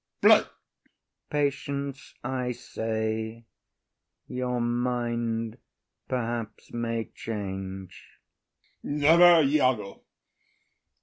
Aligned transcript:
IAGO. 0.23 0.49
Patience, 1.29 2.15
I 2.23 2.53
say. 2.53 3.45
Your 4.27 4.59
mind 4.59 5.59
perhaps 6.07 6.73
may 6.73 7.11
change. 7.13 8.19
OTHELLO. 8.83 8.97
Never, 8.97 9.47
Iago. 9.47 10.01